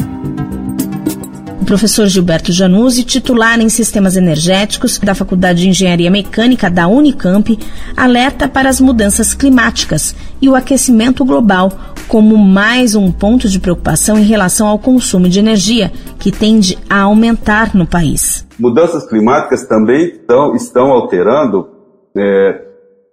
Professor 1.66 2.06
Gilberto 2.06 2.52
Januzzi, 2.52 3.02
titular 3.02 3.60
em 3.60 3.68
Sistemas 3.68 4.16
Energéticos 4.16 5.00
da 5.00 5.16
Faculdade 5.16 5.62
de 5.62 5.68
Engenharia 5.68 6.08
Mecânica 6.08 6.70
da 6.70 6.86
Unicamp, 6.86 7.58
alerta 7.96 8.46
para 8.46 8.68
as 8.68 8.80
mudanças 8.80 9.34
climáticas 9.34 10.14
e 10.40 10.48
o 10.48 10.54
aquecimento 10.54 11.24
global 11.24 11.72
como 12.06 12.38
mais 12.38 12.94
um 12.94 13.10
ponto 13.10 13.48
de 13.48 13.58
preocupação 13.58 14.16
em 14.16 14.22
relação 14.22 14.68
ao 14.68 14.78
consumo 14.78 15.28
de 15.28 15.40
energia, 15.40 15.90
que 16.20 16.30
tende 16.30 16.78
a 16.88 17.00
aumentar 17.00 17.74
no 17.74 17.84
país. 17.84 18.46
Mudanças 18.56 19.04
climáticas 19.08 19.66
também 19.66 20.06
estão, 20.06 20.54
estão 20.54 20.92
alterando, 20.92 21.68
é, 22.16 22.62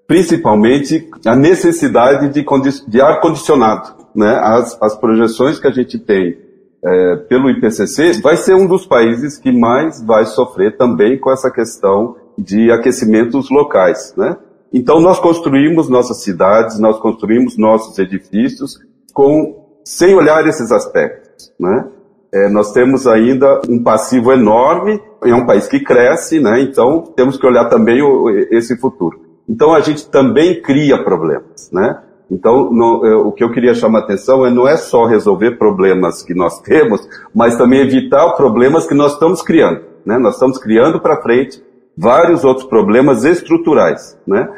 principalmente, 0.06 1.10
a 1.26 1.36
necessidade 1.36 2.30
de, 2.30 2.46
de 2.88 3.02
ar-condicionado. 3.02 3.96
Né? 4.16 4.40
As, 4.44 4.80
as 4.80 4.96
projeções 4.96 5.58
que 5.58 5.68
a 5.68 5.72
gente 5.72 5.98
tem 5.98 6.43
é, 6.86 7.16
pelo 7.30 7.50
IPCC 7.50 8.22
vai 8.22 8.36
ser 8.36 8.56
um 8.56 8.68
dos 8.68 8.86
países 8.86 9.38
que 9.38 9.52
mais 9.52 10.02
vai 10.04 10.26
sofrer 10.26 10.78
também 10.78 11.18
com 11.18 11.32
essa 11.32 11.50
questão 11.50 12.16
de 12.38 12.72
aquecimentos 12.72 13.50
locais. 13.50 14.14
Né? 14.18 14.36
Então 14.74 15.00
nós 15.00 15.20
construímos 15.20 15.88
nossas 15.88 16.24
cidades, 16.24 16.80
nós 16.80 17.00
construímos 17.00 17.58
nossos 17.58 17.98
edifícios 18.00 18.80
com 19.14 19.64
sem 19.86 20.16
olhar 20.16 20.48
esses 20.48 20.72
aspectos, 20.72 21.54
né? 21.60 21.88
É, 22.34 22.50
nós 22.50 22.72
temos 22.72 23.06
ainda 23.06 23.62
um 23.70 23.84
passivo 23.84 24.32
enorme, 24.32 25.00
é 25.24 25.36
um 25.36 25.46
país 25.46 25.68
que 25.68 25.80
cresce, 25.80 26.40
né? 26.40 26.62
Então 26.62 27.04
temos 27.16 27.38
que 27.38 27.46
olhar 27.46 27.66
também 27.66 28.02
o, 28.02 28.28
esse 28.50 28.76
futuro. 28.78 29.20
Então 29.48 29.74
a 29.74 29.82
gente 29.82 30.10
também 30.10 30.60
cria 30.62 31.04
problemas, 31.04 31.70
né? 31.72 32.02
Então, 32.34 32.72
no, 32.72 33.28
o 33.28 33.32
que 33.32 33.44
eu 33.44 33.52
queria 33.52 33.76
chamar 33.76 34.00
atenção 34.00 34.44
é 34.44 34.50
não 34.50 34.68
é 34.68 34.76
só 34.76 35.06
resolver 35.06 35.52
problemas 35.52 36.24
que 36.24 36.34
nós 36.34 36.60
temos, 36.62 37.08
mas 37.34 37.56
também 37.56 37.82
evitar 37.82 38.32
problemas 38.32 38.88
que 38.88 38.96
nós 38.96 39.14
estamos 39.14 39.44
criando. 39.44 39.82
Né? 40.04 40.18
Nós 40.18 40.34
estamos 40.34 40.58
criando 40.58 41.00
para 41.00 41.22
frente 41.22 41.64
vários 41.96 42.44
outros 42.44 42.66
problemas 42.66 43.24
estruturais. 43.24 44.18
Né? 44.26 44.50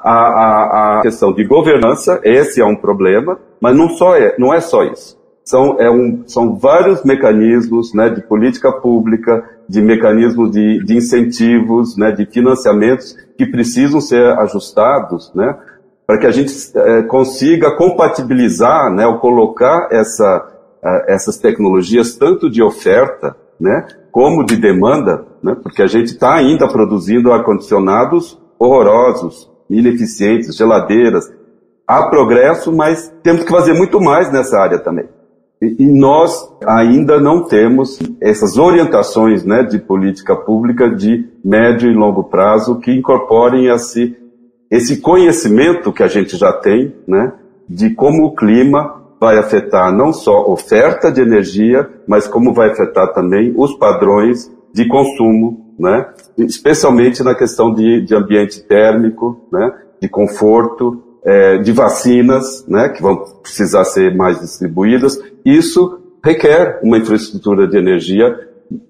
A, 0.00 0.10
a, 0.10 0.98
a, 0.98 1.02
questão 1.02 1.32
de 1.32 1.44
governança, 1.44 2.20
esse 2.24 2.60
é 2.60 2.64
um 2.64 2.76
problema, 2.76 3.38
mas 3.60 3.76
não, 3.76 3.88
só 3.90 4.16
é, 4.16 4.34
não 4.36 4.52
é 4.52 4.60
só 4.60 4.82
isso. 4.82 5.16
São, 5.44 5.80
é 5.80 5.88
um, 5.88 6.24
são 6.26 6.56
vários 6.56 7.04
mecanismos 7.04 7.94
né, 7.94 8.10
de 8.10 8.20
política 8.20 8.72
pública, 8.72 9.48
de 9.68 9.80
mecanismos 9.80 10.50
de, 10.50 10.84
de 10.84 10.96
incentivos, 10.96 11.96
né, 11.96 12.10
de 12.10 12.26
financiamentos 12.26 13.16
que 13.38 13.46
precisam 13.46 14.00
ser 14.00 14.36
ajustados 14.40 15.32
né, 15.36 15.56
para 16.06 16.18
que 16.18 16.26
a 16.26 16.30
gente 16.30 16.54
é, 16.74 17.02
consiga 17.02 17.76
compatibilizar, 17.76 18.92
né, 18.92 19.06
ou 19.06 19.18
colocar 19.18 19.88
essa, 19.90 20.46
essas 21.08 21.36
tecnologias 21.36 22.14
tanto 22.14 22.48
de 22.48 22.62
oferta, 22.62 23.36
né, 23.58 23.86
como 24.12 24.44
de 24.44 24.56
demanda, 24.56 25.26
né, 25.42 25.56
porque 25.62 25.82
a 25.82 25.86
gente 25.86 26.12
está 26.12 26.34
ainda 26.34 26.68
produzindo 26.68 27.32
ar-condicionados 27.32 28.38
horrorosos, 28.58 29.50
ineficientes, 29.68 30.56
geladeiras. 30.56 31.30
Há 31.86 32.08
progresso, 32.08 32.72
mas 32.72 33.12
temos 33.22 33.44
que 33.44 33.50
fazer 33.50 33.72
muito 33.74 34.00
mais 34.00 34.32
nessa 34.32 34.58
área 34.58 34.78
também. 34.78 35.08
E, 35.60 35.84
e 35.84 35.86
nós 35.86 36.52
ainda 36.66 37.18
não 37.18 37.44
temos 37.44 37.98
essas 38.20 38.58
orientações 38.58 39.44
né, 39.44 39.62
de 39.62 39.78
política 39.78 40.36
pública 40.36 40.88
de 40.90 41.28
médio 41.44 41.90
e 41.90 41.94
longo 41.94 42.24
prazo 42.24 42.78
que 42.78 42.92
incorporem 42.92 43.68
esse 43.68 44.16
esse 44.70 45.00
conhecimento 45.00 45.92
que 45.92 46.02
a 46.02 46.08
gente 46.08 46.36
já 46.36 46.52
tem, 46.52 46.94
né, 47.06 47.32
de 47.68 47.90
como 47.94 48.26
o 48.26 48.34
clima 48.34 49.02
vai 49.20 49.38
afetar 49.38 49.92
não 49.94 50.12
só 50.12 50.46
oferta 50.50 51.10
de 51.10 51.20
energia, 51.20 51.88
mas 52.06 52.26
como 52.26 52.52
vai 52.52 52.70
afetar 52.70 53.12
também 53.12 53.54
os 53.56 53.76
padrões 53.76 54.50
de 54.72 54.86
consumo, 54.86 55.74
né, 55.78 56.06
especialmente 56.38 57.22
na 57.22 57.34
questão 57.34 57.72
de, 57.72 58.02
de 58.02 58.14
ambiente 58.14 58.62
térmico, 58.62 59.40
né, 59.50 59.72
de 60.00 60.08
conforto, 60.08 61.02
é, 61.24 61.58
de 61.58 61.72
vacinas, 61.72 62.64
né, 62.68 62.88
que 62.90 63.02
vão 63.02 63.16
precisar 63.42 63.84
ser 63.84 64.14
mais 64.14 64.40
distribuídas. 64.40 65.18
Isso 65.44 66.00
requer 66.22 66.80
uma 66.82 66.98
infraestrutura 66.98 67.66
de 67.66 67.76
energia 67.76 68.36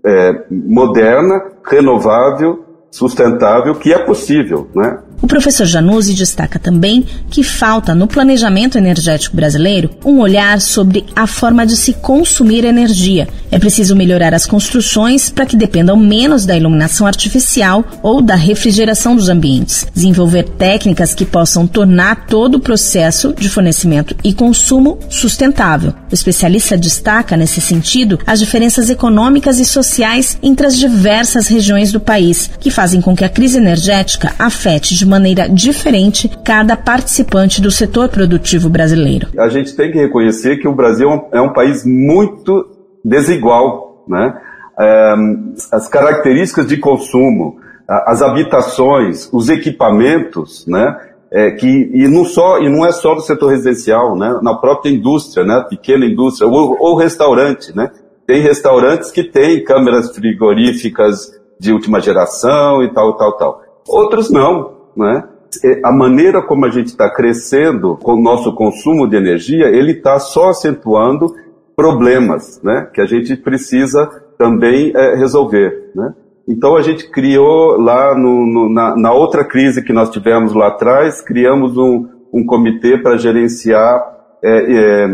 é, 0.04 0.44
moderna, 0.50 1.42
renovável, 1.64 2.64
sustentável, 2.90 3.74
que 3.74 3.92
é 3.92 3.98
possível, 3.98 4.68
né? 4.74 4.98
O 5.20 5.26
professor 5.26 5.64
Januzzi 5.64 6.14
destaca 6.14 6.58
também 6.58 7.04
que 7.30 7.42
falta 7.42 7.94
no 7.94 8.06
planejamento 8.06 8.76
energético 8.76 9.34
brasileiro 9.34 9.90
um 10.04 10.20
olhar 10.20 10.60
sobre 10.60 11.06
a 11.16 11.26
forma 11.26 11.66
de 11.66 11.76
se 11.76 11.94
consumir 11.94 12.64
energia. 12.64 13.26
É 13.50 13.58
preciso 13.58 13.96
melhorar 13.96 14.34
as 14.34 14.44
construções 14.44 15.30
para 15.30 15.46
que 15.46 15.56
dependam 15.56 15.96
menos 15.96 16.44
da 16.44 16.56
iluminação 16.56 17.06
artificial 17.06 17.84
ou 18.02 18.20
da 18.20 18.34
refrigeração 18.34 19.16
dos 19.16 19.28
ambientes. 19.28 19.86
Desenvolver 19.94 20.44
técnicas 20.44 21.14
que 21.14 21.24
possam 21.24 21.66
tornar 21.66 22.26
todo 22.26 22.56
o 22.56 22.60
processo 22.60 23.32
de 23.32 23.48
fornecimento 23.48 24.14
e 24.22 24.34
consumo 24.34 24.98
sustentável. 25.08 25.94
O 26.10 26.14
especialista 26.14 26.76
destaca, 26.76 27.36
nesse 27.36 27.60
sentido, 27.60 28.18
as 28.26 28.38
diferenças 28.38 28.90
econômicas 28.90 29.58
e 29.58 29.64
sociais 29.64 30.36
entre 30.42 30.66
as 30.66 30.76
diversas 30.76 31.48
regiões 31.48 31.90
do 31.90 32.00
país, 32.00 32.50
que 32.60 32.70
fazem 32.70 33.00
com 33.00 33.16
que 33.16 33.24
a 33.24 33.28
crise 33.28 33.56
energética 33.56 34.34
afete 34.38 34.94
de 34.94 35.05
maneira 35.06 35.48
diferente 35.48 36.30
cada 36.44 36.76
participante 36.76 37.60
do 37.60 37.70
setor 37.70 38.08
produtivo 38.08 38.68
brasileiro. 38.68 39.28
A 39.38 39.48
gente 39.48 39.74
tem 39.74 39.90
que 39.90 39.98
reconhecer 39.98 40.58
que 40.58 40.68
o 40.68 40.74
Brasil 40.74 41.08
é 41.32 41.40
um 41.40 41.52
país 41.52 41.84
muito 41.84 42.66
desigual, 43.04 44.04
né? 44.08 44.34
as 45.72 45.88
características 45.88 46.66
de 46.66 46.76
consumo, 46.76 47.58
as 47.88 48.20
habitações, 48.20 49.28
os 49.32 49.48
equipamentos, 49.48 50.66
né? 50.66 51.00
É, 51.28 51.50
que 51.50 51.66
e 51.66 52.06
não 52.06 52.24
só 52.24 52.60
e 52.60 52.68
não 52.68 52.86
é 52.86 52.92
só 52.92 53.14
do 53.14 53.20
setor 53.20 53.50
residencial, 53.50 54.16
né? 54.16 54.38
Na 54.42 54.54
própria 54.54 54.90
indústria, 54.90 55.44
né? 55.44 55.64
Pequena 55.68 56.06
indústria 56.06 56.48
ou, 56.48 56.76
ou 56.78 56.96
restaurante, 56.96 57.74
né? 57.76 57.90
Tem 58.26 58.40
restaurantes 58.40 59.10
que 59.10 59.24
têm 59.24 59.64
câmeras 59.64 60.14
frigoríficas 60.14 61.32
de 61.58 61.72
última 61.72 62.00
geração 62.00 62.82
e 62.82 62.92
tal, 62.92 63.16
tal, 63.16 63.36
tal. 63.36 63.62
Outros 63.88 64.30
não, 64.30 64.75
né? 64.96 65.24
A 65.84 65.92
maneira 65.92 66.42
como 66.42 66.66
a 66.66 66.70
gente 66.70 66.88
está 66.88 67.08
crescendo 67.12 67.96
com 68.02 68.14
o 68.14 68.22
nosso 68.22 68.54
consumo 68.54 69.08
de 69.08 69.16
energia, 69.16 69.66
ele 69.66 69.92
está 69.92 70.18
só 70.18 70.48
acentuando 70.48 71.26
problemas, 71.74 72.60
né? 72.62 72.88
Que 72.92 73.00
a 73.00 73.06
gente 73.06 73.36
precisa 73.36 74.06
também 74.38 74.92
é, 74.94 75.14
resolver, 75.14 75.90
né? 75.94 76.14
Então 76.48 76.76
a 76.76 76.80
gente 76.80 77.10
criou 77.10 77.76
lá 77.76 78.14
no, 78.16 78.46
no, 78.46 78.72
na, 78.72 78.96
na, 78.96 79.12
outra 79.12 79.44
crise 79.44 79.82
que 79.82 79.92
nós 79.92 80.10
tivemos 80.10 80.54
lá 80.54 80.68
atrás, 80.68 81.20
criamos 81.20 81.76
um, 81.76 82.06
um 82.32 82.46
comitê 82.46 82.96
para 82.98 83.16
gerenciar 83.16 84.00
é, 84.42 84.74
é, 84.74 85.08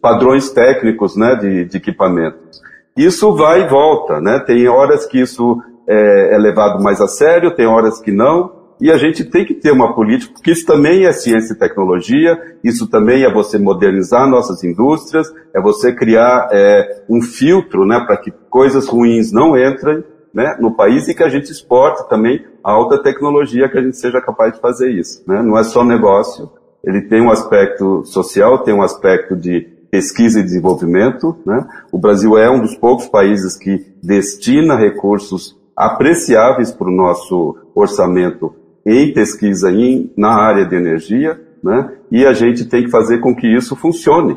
padrões 0.00 0.50
técnicos 0.50 1.16
né, 1.16 1.36
de, 1.36 1.64
de, 1.66 1.76
equipamentos. 1.76 2.62
Isso 2.96 3.34
vai 3.36 3.62
e 3.62 3.68
volta, 3.68 4.20
né? 4.20 4.38
Tem 4.38 4.66
horas 4.66 5.04
que 5.04 5.20
isso 5.20 5.60
é, 5.86 6.34
é 6.34 6.38
levado 6.38 6.82
mais 6.82 6.98
a 7.00 7.08
sério, 7.08 7.54
tem 7.54 7.66
horas 7.66 8.00
que 8.00 8.10
não, 8.10 8.53
e 8.80 8.90
a 8.90 8.96
gente 8.96 9.24
tem 9.24 9.44
que 9.44 9.54
ter 9.54 9.70
uma 9.70 9.94
política, 9.94 10.32
porque 10.34 10.50
isso 10.50 10.66
também 10.66 11.06
é 11.06 11.12
ciência 11.12 11.54
e 11.54 11.58
tecnologia, 11.58 12.36
isso 12.62 12.88
também 12.88 13.24
é 13.24 13.32
você 13.32 13.58
modernizar 13.58 14.28
nossas 14.28 14.64
indústrias, 14.64 15.32
é 15.54 15.60
você 15.60 15.94
criar 15.94 16.48
é, 16.52 17.04
um 17.08 17.22
filtro 17.22 17.86
né, 17.86 18.00
para 18.04 18.16
que 18.16 18.32
coisas 18.50 18.88
ruins 18.88 19.32
não 19.32 19.56
entrem 19.56 20.02
né, 20.32 20.56
no 20.60 20.74
país 20.74 21.06
e 21.08 21.14
que 21.14 21.22
a 21.22 21.28
gente 21.28 21.50
exporte 21.52 22.08
também 22.08 22.44
a 22.62 22.72
alta 22.72 23.00
tecnologia, 23.00 23.68
que 23.68 23.78
a 23.78 23.82
gente 23.82 23.96
seja 23.96 24.20
capaz 24.20 24.52
de 24.52 24.60
fazer 24.60 24.90
isso. 24.90 25.22
Né? 25.26 25.40
Não 25.42 25.56
é 25.56 25.62
só 25.62 25.84
negócio, 25.84 26.50
ele 26.82 27.02
tem 27.02 27.20
um 27.20 27.30
aspecto 27.30 28.04
social, 28.04 28.58
tem 28.58 28.74
um 28.74 28.82
aspecto 28.82 29.36
de 29.36 29.60
pesquisa 29.90 30.40
e 30.40 30.42
desenvolvimento. 30.42 31.36
Né? 31.46 31.64
O 31.92 31.98
Brasil 31.98 32.36
é 32.36 32.50
um 32.50 32.60
dos 32.60 32.74
poucos 32.74 33.06
países 33.06 33.56
que 33.56 33.86
destina 34.02 34.76
recursos 34.76 35.56
apreciáveis 35.76 36.72
para 36.72 36.88
o 36.88 36.94
nosso 36.94 37.56
orçamento 37.74 38.54
em 38.86 39.12
pesquisa 39.12 39.70
em, 39.70 40.10
na 40.16 40.34
área 40.34 40.64
de 40.64 40.74
energia, 40.76 41.40
né? 41.62 41.90
e 42.10 42.26
a 42.26 42.32
gente 42.32 42.66
tem 42.66 42.84
que 42.84 42.90
fazer 42.90 43.18
com 43.18 43.34
que 43.34 43.46
isso 43.46 43.74
funcione. 43.74 44.36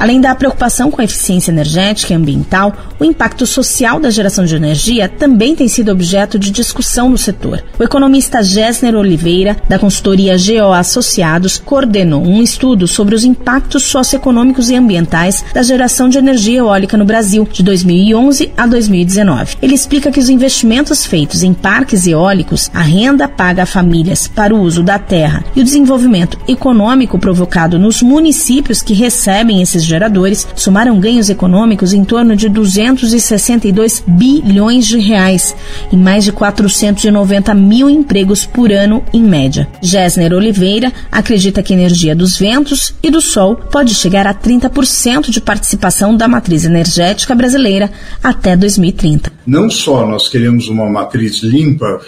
Além 0.00 0.18
da 0.18 0.34
preocupação 0.34 0.90
com 0.90 1.02
a 1.02 1.04
eficiência 1.04 1.50
energética 1.50 2.14
e 2.14 2.16
ambiental, 2.16 2.74
o 2.98 3.04
impacto 3.04 3.44
social 3.44 4.00
da 4.00 4.08
geração 4.08 4.46
de 4.46 4.56
energia 4.56 5.10
também 5.10 5.54
tem 5.54 5.68
sido 5.68 5.92
objeto 5.92 6.38
de 6.38 6.50
discussão 6.50 7.10
no 7.10 7.18
setor. 7.18 7.62
O 7.78 7.82
economista 7.82 8.42
Gessner 8.42 8.94
Oliveira, 8.94 9.58
da 9.68 9.78
consultoria 9.78 10.38
GO 10.38 10.72
Associados, 10.72 11.58
coordenou 11.58 12.26
um 12.26 12.42
estudo 12.42 12.88
sobre 12.88 13.14
os 13.14 13.26
impactos 13.26 13.82
socioeconômicos 13.82 14.70
e 14.70 14.74
ambientais 14.74 15.44
da 15.52 15.62
geração 15.62 16.08
de 16.08 16.16
energia 16.16 16.60
eólica 16.60 16.96
no 16.96 17.04
Brasil, 17.04 17.46
de 17.52 17.62
2011 17.62 18.52
a 18.56 18.66
2019. 18.66 19.58
Ele 19.60 19.74
explica 19.74 20.10
que 20.10 20.18
os 20.18 20.30
investimentos 20.30 21.04
feitos 21.04 21.42
em 21.42 21.52
parques 21.52 22.06
eólicos, 22.06 22.70
a 22.72 22.80
renda 22.80 23.28
paga 23.28 23.64
a 23.64 23.66
famílias 23.66 24.26
para 24.26 24.54
o 24.54 24.62
uso 24.62 24.82
da 24.82 24.98
terra 24.98 25.44
e 25.54 25.60
o 25.60 25.64
desenvolvimento 25.64 26.38
econômico 26.48 27.18
provocado 27.18 27.78
nos 27.78 28.00
municípios 28.00 28.80
que 28.80 28.94
recebem 28.94 29.60
esses 29.60 29.89
geradores 29.90 30.46
somaram 30.56 30.98
ganhos 30.98 31.28
econômicos 31.28 31.92
em 31.92 32.04
torno 32.04 32.34
de 32.34 32.48
262 32.48 34.02
bilhões 34.06 34.86
de 34.86 34.98
reais 34.98 35.54
e 35.92 35.96
mais 35.96 36.24
de 36.24 36.32
490 36.32 37.52
mil 37.54 37.90
empregos 37.90 38.46
por 38.46 38.72
ano 38.72 39.02
em 39.12 39.22
média. 39.22 39.68
Gessner 39.82 40.32
Oliveira 40.32 40.92
acredita 41.10 41.62
que 41.62 41.74
a 41.74 41.76
energia 41.76 42.14
dos 42.14 42.38
ventos 42.38 42.94
e 43.02 43.10
do 43.10 43.20
sol 43.20 43.56
pode 43.56 43.94
chegar 43.94 44.26
a 44.26 44.34
30% 44.34 45.30
de 45.30 45.40
participação 45.40 46.16
da 46.16 46.28
matriz 46.28 46.64
energética 46.64 47.34
brasileira 47.34 47.90
até 48.22 48.56
2030. 48.56 49.32
Não 49.46 49.68
só 49.68 50.06
nós 50.06 50.28
queremos 50.28 50.68
uma 50.68 50.88
matriz 50.88 51.42
limpa, 51.42 52.00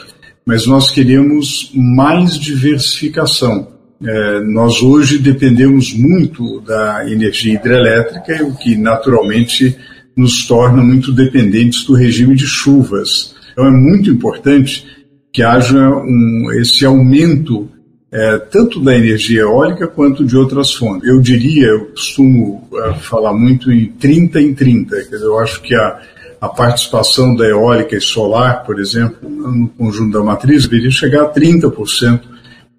mas 0.46 0.66
nós 0.66 0.90
queremos 0.90 1.70
mais 1.74 2.38
diversificação. 2.38 3.68
É, 4.04 4.40
nós 4.40 4.82
hoje 4.82 5.18
dependemos 5.18 5.92
muito 5.94 6.60
da 6.60 7.08
energia 7.08 7.54
hidrelétrica, 7.54 8.44
o 8.44 8.56
que 8.56 8.76
naturalmente 8.76 9.76
nos 10.16 10.46
torna 10.46 10.82
muito 10.82 11.12
dependentes 11.12 11.84
do 11.84 11.94
regime 11.94 12.34
de 12.34 12.46
chuvas. 12.46 13.34
Então 13.52 13.66
é 13.66 13.70
muito 13.70 14.10
importante 14.10 14.86
que 15.32 15.42
haja 15.42 15.88
um, 15.88 16.50
esse 16.60 16.84
aumento 16.84 17.70
é, 18.10 18.38
tanto 18.38 18.78
da 18.78 18.94
energia 18.94 19.40
eólica 19.40 19.86
quanto 19.86 20.24
de 20.24 20.36
outras 20.36 20.74
fontes. 20.74 21.08
Eu 21.08 21.18
diria, 21.18 21.68
eu 21.68 21.86
costumo 21.86 22.68
uh, 22.70 22.94
falar 23.00 23.32
muito 23.32 23.72
em 23.72 23.86
30 23.86 24.38
em 24.40 24.52
30, 24.52 24.96
quer 24.96 25.02
dizer, 25.02 25.24
eu 25.24 25.38
acho 25.38 25.62
que 25.62 25.74
a, 25.74 25.98
a 26.38 26.48
participação 26.48 27.34
da 27.34 27.46
eólica 27.46 27.96
e 27.96 28.00
solar, 28.02 28.64
por 28.64 28.78
exemplo, 28.78 29.30
no 29.30 29.66
conjunto 29.68 30.12
da 30.12 30.22
matriz, 30.22 30.66
deveria 30.66 30.90
chegar 30.90 31.22
a 31.22 31.32
30% 31.32 32.31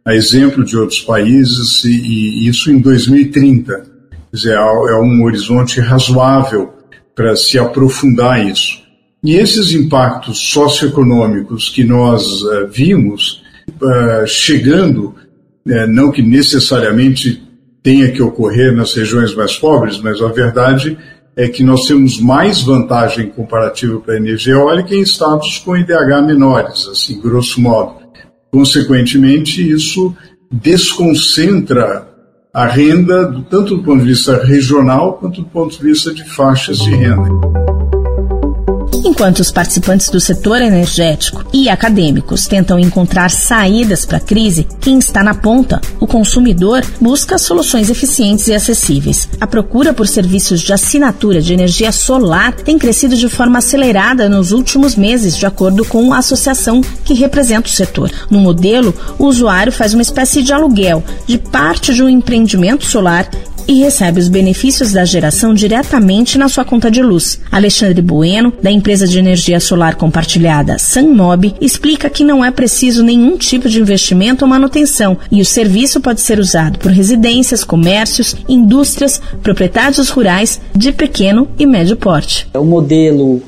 a 0.05 0.13
exemplo 0.13 0.65
de 0.65 0.77
outros 0.77 0.99
países, 1.01 1.83
e, 1.85 1.89
e 1.89 2.47
isso 2.47 2.69
em 2.69 2.79
2030. 2.79 3.73
Quer 3.73 3.87
dizer, 4.31 4.53
é 4.53 4.95
um 4.99 5.23
horizonte 5.23 5.79
razoável 5.79 6.73
para 7.15 7.35
se 7.35 7.57
aprofundar 7.57 8.45
isso. 8.45 8.81
E 9.23 9.35
esses 9.35 9.71
impactos 9.71 10.37
socioeconômicos 10.51 11.69
que 11.69 11.83
nós 11.83 12.41
uh, 12.41 12.67
vimos 12.69 13.41
uh, 13.81 14.27
chegando, 14.27 15.15
uh, 15.65 15.87
não 15.87 16.11
que 16.11 16.21
necessariamente 16.21 17.41
tenha 17.81 18.11
que 18.11 18.21
ocorrer 18.21 18.75
nas 18.75 18.93
regiões 18.93 19.33
mais 19.33 19.55
pobres, 19.55 19.97
mas 19.99 20.21
a 20.21 20.27
verdade 20.27 20.97
é 21.35 21.47
que 21.47 21.63
nós 21.63 21.87
temos 21.87 22.19
mais 22.19 22.61
vantagem 22.61 23.29
comparativa 23.29 23.99
para 23.99 24.15
a 24.15 24.17
energia 24.17 24.53
eólica 24.53 24.93
em 24.93 25.01
estados 25.01 25.57
com 25.59 25.75
IDH 25.75 26.21
menores, 26.25 26.87
assim, 26.87 27.19
grosso 27.19 27.61
modo. 27.61 28.02
Consequentemente, 28.53 29.67
isso 29.67 30.15
desconcentra 30.51 32.07
a 32.53 32.67
renda, 32.67 33.43
tanto 33.49 33.77
do 33.77 33.83
ponto 33.83 34.01
de 34.01 34.09
vista 34.09 34.43
regional 34.43 35.13
quanto 35.13 35.41
do 35.41 35.47
ponto 35.47 35.75
de 35.75 35.83
vista 35.83 36.13
de 36.13 36.23
faixas 36.23 36.77
de 36.77 36.91
renda. 36.91 37.72
Enquanto 39.05 39.39
os 39.39 39.51
participantes 39.51 40.09
do 40.09 40.19
setor 40.19 40.61
energético 40.61 41.43
e 41.51 41.67
acadêmicos 41.67 42.47
tentam 42.47 42.79
encontrar 42.79 43.29
saídas 43.29 44.05
para 44.05 44.17
a 44.17 44.21
crise, 44.21 44.65
quem 44.79 44.97
está 44.97 45.21
na 45.21 45.33
ponta, 45.33 45.81
o 45.99 46.07
consumidor, 46.07 46.81
busca 47.01 47.37
soluções 47.37 47.89
eficientes 47.89 48.47
e 48.47 48.53
acessíveis. 48.53 49.27
A 49.41 49.45
procura 49.45 49.93
por 49.93 50.07
serviços 50.07 50.61
de 50.61 50.71
assinatura 50.71 51.41
de 51.41 51.51
energia 51.51 51.91
solar 51.91 52.53
tem 52.53 52.79
crescido 52.79 53.17
de 53.17 53.27
forma 53.27 53.57
acelerada 53.57 54.29
nos 54.29 54.53
últimos 54.53 54.95
meses, 54.95 55.35
de 55.35 55.45
acordo 55.45 55.83
com 55.83 56.13
a 56.13 56.19
associação 56.19 56.79
que 57.03 57.13
representa 57.13 57.67
o 57.67 57.71
setor. 57.71 58.09
No 58.29 58.39
modelo, 58.39 58.95
o 59.19 59.25
usuário 59.25 59.71
faz 59.71 59.93
uma 59.93 60.01
espécie 60.01 60.41
de 60.41 60.53
aluguel 60.53 61.03
de 61.27 61.37
parte 61.37 61.93
de 61.93 62.01
um 62.01 62.07
empreendimento 62.07 62.85
solar 62.85 63.29
e 63.67 63.81
recebe 63.81 64.19
os 64.19 64.29
benefícios 64.29 64.91
da 64.91 65.05
geração 65.05 65.53
diretamente 65.53 66.37
na 66.37 66.49
sua 66.49 66.65
conta 66.65 66.89
de 66.89 67.01
luz. 67.01 67.39
Alexandre 67.51 68.01
Bueno, 68.01 68.53
da 68.61 68.71
empresa 68.71 69.07
de 69.07 69.19
energia 69.19 69.59
solar 69.59 69.95
compartilhada 69.95 70.77
Sunmob, 70.77 71.55
explica 71.59 72.09
que 72.09 72.23
não 72.23 72.43
é 72.43 72.51
preciso 72.51 73.03
nenhum 73.03 73.37
tipo 73.37 73.69
de 73.69 73.79
investimento 73.79 74.45
ou 74.45 74.49
manutenção 74.49 75.17
e 75.31 75.41
o 75.41 75.45
serviço 75.45 76.01
pode 76.01 76.21
ser 76.21 76.39
usado 76.39 76.79
por 76.79 76.91
residências, 76.91 77.63
comércios, 77.63 78.35
indústrias, 78.47 79.21
proprietários 79.41 80.09
rurais 80.09 80.59
de 80.75 80.91
pequeno 80.91 81.47
e 81.57 81.65
médio 81.65 81.95
porte. 81.95 82.47
O 82.53 82.63
modelo 82.63 83.41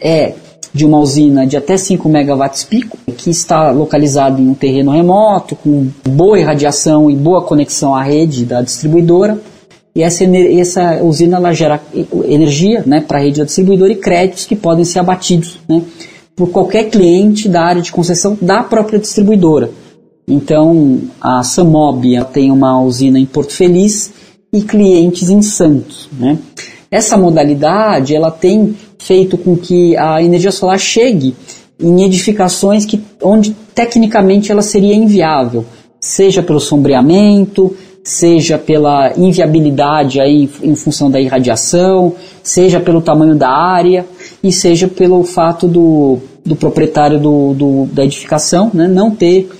é 0.00 0.34
de 0.72 0.86
uma 0.86 0.98
usina 0.98 1.46
de 1.46 1.56
até 1.56 1.76
5 1.76 2.08
megawatts 2.08 2.64
pico, 2.64 2.96
que 3.16 3.30
está 3.30 3.70
localizado 3.70 4.40
em 4.40 4.48
um 4.48 4.54
terreno 4.54 4.92
remoto, 4.92 5.56
com 5.56 5.88
boa 6.08 6.38
irradiação 6.38 7.10
e 7.10 7.16
boa 7.16 7.42
conexão 7.42 7.94
à 7.94 8.02
rede 8.02 8.44
da 8.44 8.62
distribuidora. 8.62 9.38
E 9.94 10.02
essa, 10.02 10.24
essa 10.24 11.02
usina 11.02 11.36
ela 11.36 11.52
gera 11.52 11.80
energia 12.26 12.84
né, 12.86 13.00
para 13.00 13.18
a 13.18 13.20
rede 13.20 13.40
da 13.40 13.44
distribuidora 13.44 13.92
e 13.92 13.96
créditos 13.96 14.46
que 14.46 14.54
podem 14.54 14.84
ser 14.84 15.00
abatidos 15.00 15.58
né, 15.68 15.82
por 16.36 16.50
qualquer 16.50 16.84
cliente 16.84 17.48
da 17.48 17.62
área 17.62 17.82
de 17.82 17.90
concessão 17.90 18.38
da 18.40 18.62
própria 18.62 19.00
distribuidora. 19.00 19.70
Então, 20.28 21.00
a 21.20 21.42
Samob 21.42 22.06
tem 22.32 22.52
uma 22.52 22.80
usina 22.80 23.18
em 23.18 23.26
Porto 23.26 23.52
Feliz 23.52 24.12
e 24.52 24.62
clientes 24.62 25.28
em 25.28 25.42
Santos. 25.42 26.08
Né? 26.16 26.38
Essa 26.88 27.18
modalidade 27.18 28.14
ela 28.14 28.30
tem 28.30 28.76
feito 29.00 29.36
com 29.36 29.56
que 29.56 29.96
a 29.96 30.22
energia 30.22 30.52
solar 30.52 30.78
chegue 30.78 31.34
em 31.80 32.04
edificações 32.04 32.84
que, 32.84 33.02
onde 33.22 33.56
tecnicamente 33.74 34.52
ela 34.52 34.62
seria 34.62 34.94
inviável, 34.94 35.64
seja 35.98 36.42
pelo 36.42 36.60
sombreamento, 36.60 37.74
seja 38.04 38.58
pela 38.58 39.12
inviabilidade 39.16 40.20
aí 40.20 40.48
em 40.62 40.74
função 40.74 41.10
da 41.10 41.20
irradiação, 41.20 42.14
seja 42.42 42.78
pelo 42.78 43.00
tamanho 43.00 43.34
da 43.34 43.48
área 43.48 44.06
e 44.42 44.52
seja 44.52 44.86
pelo 44.86 45.24
fato 45.24 45.66
do, 45.66 46.18
do 46.44 46.54
proprietário 46.54 47.18
do, 47.18 47.54
do 47.54 47.86
da 47.86 48.04
edificação 48.04 48.70
né, 48.74 48.86
não 48.86 49.10
ter 49.10 49.50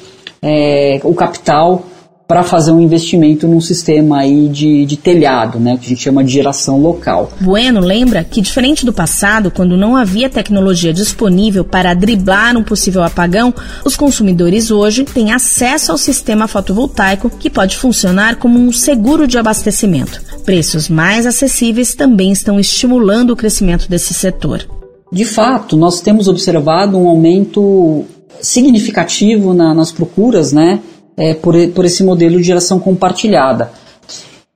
é, 0.43 1.01
o 1.03 1.15
capital 1.15 1.83
para 2.31 2.45
fazer 2.45 2.71
um 2.71 2.81
investimento 2.81 3.49
num 3.49 3.61
sistema 3.61 4.21
aí 4.21 4.49
de, 4.49 4.87
de 4.87 4.97
telhado, 4.97 5.59
né, 5.59 5.77
que 5.77 5.87
a 5.87 5.89
gente 5.89 6.01
chama 6.01 6.23
de 6.23 6.31
geração 6.31 6.81
local. 6.81 7.33
Bueno 7.41 7.81
lembra 7.81 8.23
que, 8.23 8.41
diferente 8.41 8.87
do 8.87 8.93
passado, 8.93 9.51
quando 9.51 9.77
não 9.77 9.97
havia 9.97 10.31
tecnologia 10.31 10.93
disponível 10.93 11.65
para 11.65 11.93
driblar 11.93 12.57
um 12.57 12.63
possível 12.63 13.03
apagão, 13.03 13.53
os 13.85 13.97
consumidores 13.97 14.71
hoje 14.71 15.03
têm 15.03 15.33
acesso 15.33 15.91
ao 15.91 15.99
sistema 15.99 16.47
fotovoltaico 16.47 17.29
que 17.31 17.51
pode 17.51 17.77
funcionar 17.77 18.37
como 18.37 18.61
um 18.61 18.73
seguro 18.73 19.27
de 19.27 19.37
abastecimento. 19.37 20.23
Preços 20.45 20.89
mais 20.89 21.27
acessíveis 21.27 21.97
também 21.97 22.31
estão 22.31 22.61
estimulando 22.61 23.31
o 23.31 23.37
crescimento 23.37 23.91
desse 23.91 24.15
setor. 24.15 24.65
De 25.11 25.25
fato, 25.25 25.77
nós 25.77 26.01
temos 26.01 26.29
observado 26.29 26.97
um 26.97 27.09
aumento 27.09 28.05
significativo 28.41 29.53
na, 29.53 29.75
nas 29.75 29.91
procuras, 29.91 30.53
né? 30.53 30.79
É, 31.21 31.35
por, 31.35 31.55
por 31.75 31.85
esse 31.85 32.03
modelo 32.03 32.39
de 32.39 32.45
geração 32.45 32.81
compartilhada. 32.81 33.71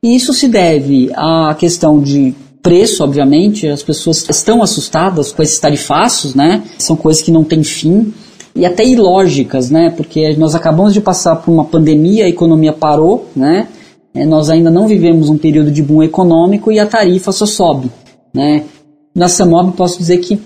E 0.02 0.16
isso 0.16 0.32
se 0.32 0.48
deve 0.48 1.10
à 1.14 1.54
questão 1.58 2.00
de 2.00 2.34
preço, 2.62 3.04
obviamente, 3.04 3.68
as 3.68 3.82
pessoas 3.82 4.26
estão 4.30 4.62
assustadas 4.62 5.30
com 5.30 5.42
esses 5.42 5.58
tarifaços, 5.58 6.34
né? 6.34 6.62
São 6.78 6.96
coisas 6.96 7.22
que 7.22 7.30
não 7.30 7.44
têm 7.44 7.62
fim 7.62 8.14
e 8.56 8.64
até 8.64 8.82
ilógicas, 8.82 9.68
né? 9.68 9.90
Porque 9.94 10.34
nós 10.38 10.54
acabamos 10.54 10.94
de 10.94 11.02
passar 11.02 11.36
por 11.36 11.52
uma 11.52 11.66
pandemia, 11.66 12.24
a 12.24 12.28
economia 12.30 12.72
parou, 12.72 13.28
né? 13.36 13.68
É, 14.14 14.24
nós 14.24 14.48
ainda 14.48 14.70
não 14.70 14.88
vivemos 14.88 15.28
um 15.28 15.36
período 15.36 15.70
de 15.70 15.82
boom 15.82 16.02
econômico 16.02 16.72
e 16.72 16.78
a 16.78 16.86
tarifa 16.86 17.30
só 17.30 17.44
sobe, 17.44 17.90
né? 18.32 18.64
Na 19.14 19.28
Samob 19.28 19.72
posso 19.72 19.98
dizer 19.98 20.18
que 20.18 20.40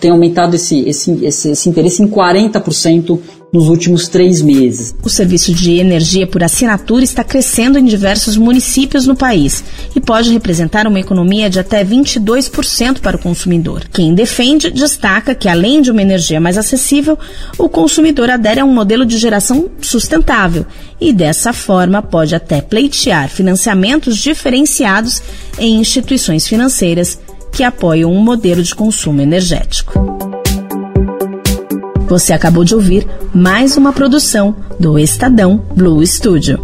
tem 0.00 0.12
aumentado 0.12 0.54
esse, 0.54 0.80
esse, 0.88 1.24
esse, 1.24 1.50
esse 1.50 1.68
interesse 1.68 2.00
em 2.02 2.06
40% 2.06 3.18
nos 3.52 3.68
últimos 3.68 4.06
três 4.06 4.42
meses. 4.42 4.94
O 5.02 5.08
serviço 5.08 5.52
de 5.52 5.78
energia 5.78 6.26
por 6.26 6.42
assinatura 6.42 7.02
está 7.02 7.24
crescendo 7.24 7.78
em 7.78 7.84
diversos 7.84 8.36
municípios 8.36 9.06
no 9.06 9.16
país 9.16 9.64
e 9.94 10.00
pode 10.00 10.32
representar 10.32 10.86
uma 10.86 11.00
economia 11.00 11.48
de 11.48 11.58
até 11.58 11.84
22% 11.84 13.00
para 13.00 13.16
o 13.16 13.20
consumidor. 13.20 13.84
Quem 13.92 14.14
defende 14.14 14.70
destaca 14.70 15.34
que, 15.34 15.48
além 15.48 15.80
de 15.80 15.90
uma 15.90 16.02
energia 16.02 16.40
mais 16.40 16.58
acessível, 16.58 17.18
o 17.58 17.68
consumidor 17.68 18.30
adere 18.30 18.60
a 18.60 18.64
um 18.64 18.74
modelo 18.74 19.06
de 19.06 19.16
geração 19.16 19.70
sustentável 19.80 20.66
e, 21.00 21.12
dessa 21.12 21.52
forma, 21.52 22.02
pode 22.02 22.34
até 22.34 22.60
pleitear 22.60 23.28
financiamentos 23.28 24.16
diferenciados 24.18 25.22
em 25.58 25.80
instituições 25.80 26.46
financeiras 26.46 27.18
que 27.56 27.64
apoiam 27.64 28.12
um 28.12 28.22
modelo 28.22 28.62
de 28.62 28.74
consumo 28.74 29.22
energético. 29.22 29.94
Você 32.06 32.34
acabou 32.34 32.64
de 32.64 32.74
ouvir 32.74 33.08
mais 33.34 33.78
uma 33.78 33.94
produção 33.94 34.54
do 34.78 34.98
Estadão 34.98 35.64
Blue 35.74 36.06
Studio. 36.06 36.62